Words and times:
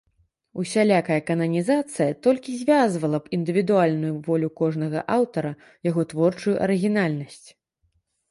Усялякая 0.61 1.17
кананізацыя 1.27 2.15
толькі 2.27 2.55
звязвала 2.61 3.19
б 3.25 3.33
індывідуальную 3.37 4.13
волю 4.29 4.49
кожнага 4.61 4.99
аўтара, 5.17 5.51
яго 5.91 6.01
творчую 6.15 6.55
арыгінальнасць. 6.69 7.49